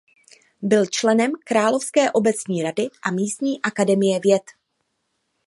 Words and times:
Byl 0.61 0.85
členem 0.85 1.31
krakovské 1.45 2.11
obecní 2.11 2.63
rady 2.63 2.87
a 3.03 3.11
místní 3.11 3.61
akademie 3.61 4.19
věd. 4.19 4.43